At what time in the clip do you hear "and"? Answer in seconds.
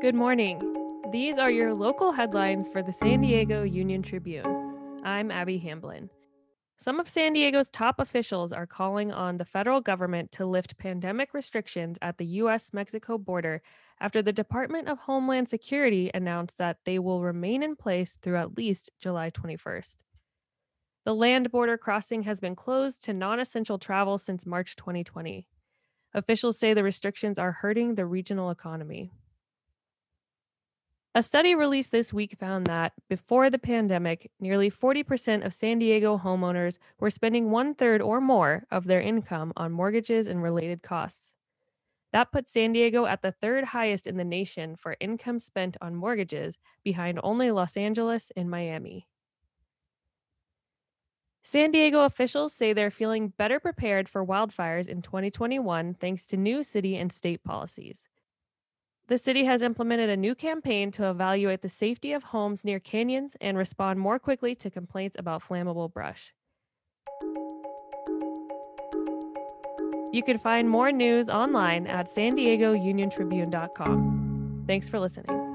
40.28-40.40, 48.36-48.48, 56.96-57.12, 63.40-63.56